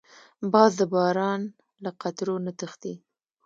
[0.53, 1.41] باز د باران
[1.83, 2.93] له قطرو نه تښتي